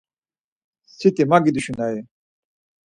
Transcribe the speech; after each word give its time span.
Siti 0.97 1.23
ma 1.29 1.37
giduşunai! 1.43 1.97